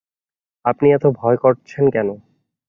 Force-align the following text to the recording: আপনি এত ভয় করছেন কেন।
আপনি 0.65 0.87
এত 0.91 1.05
ভয় 1.19 1.37
করছেন 1.37 1.83
কেন। 1.89 2.09